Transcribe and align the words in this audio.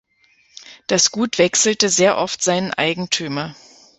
Das 0.87 1.11
Gut 1.11 1.37
wechselte 1.37 1.87
sehr 1.89 2.17
oft 2.17 2.41
seinen 2.41 2.73
Eigentümer. 2.73 3.55